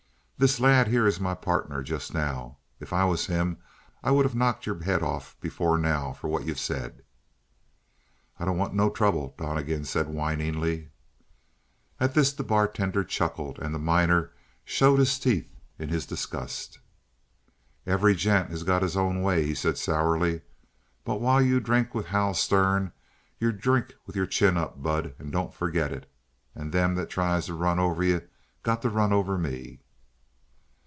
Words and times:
This 0.41 0.59
lad 0.59 0.87
here 0.87 1.05
is 1.05 1.19
my 1.19 1.35
pardner, 1.35 1.83
just 1.83 2.15
now. 2.15 2.57
If 2.79 2.93
I 2.93 3.05
was 3.05 3.27
him 3.27 3.57
I 4.03 4.09
would 4.09 4.25
of 4.25 4.33
knocked 4.33 4.65
your 4.65 4.79
head 4.81 5.03
off 5.03 5.39
before 5.39 5.77
now 5.77 6.13
for 6.13 6.29
what 6.29 6.45
you've 6.47 6.57
said" 6.57 7.03
"I 8.39 8.45
don't 8.45 8.57
want 8.57 8.73
no 8.73 8.89
trouble," 8.89 9.35
Donnegan 9.37 9.85
said 9.85 10.07
whiningly. 10.07 10.89
At 11.99 12.15
this 12.15 12.33
the 12.33 12.41
bartender 12.43 13.03
chuckled, 13.03 13.59
and 13.59 13.71
the 13.71 13.77
miner 13.77 14.31
showed 14.65 14.97
his 14.97 15.19
teeth 15.19 15.47
in 15.77 15.89
his 15.89 16.07
disgust. 16.07 16.79
"Every 17.85 18.15
gent 18.15 18.49
has 18.49 18.63
got 18.63 18.81
his 18.81 18.97
own 18.97 19.21
way," 19.21 19.45
he 19.45 19.53
said 19.53 19.77
sourly. 19.77 20.41
"But 21.05 21.21
while 21.21 21.39
you 21.43 21.59
drink 21.59 21.93
with 21.93 22.07
Hal 22.07 22.33
Stern 22.33 22.93
you 23.39 23.51
drink 23.51 23.93
with 24.07 24.15
your 24.15 24.25
chin 24.25 24.57
up, 24.57 24.81
bud. 24.81 25.13
And 25.19 25.31
don't 25.31 25.53
forget 25.53 25.91
it. 25.93 26.11
And 26.55 26.71
them 26.71 26.95
that 26.95 27.11
tries 27.11 27.45
to 27.45 27.53
run 27.53 27.77
over 27.77 28.03
you 28.03 28.23
got 28.63 28.81
to 28.81 28.89
run 28.89 29.13
over 29.13 29.37
me." 29.37 29.81